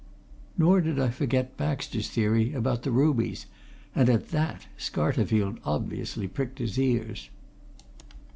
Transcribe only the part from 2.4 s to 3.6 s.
about the rubies